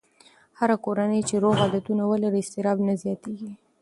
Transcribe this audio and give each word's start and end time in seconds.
هره 0.59 0.75
کورنۍ 0.85 1.21
چې 1.29 1.35
روغ 1.43 1.55
عادتونه 1.63 2.03
ولري، 2.11 2.39
اضطراب 2.43 2.77
نه 2.87 2.93
زیاتېږي. 3.03 3.51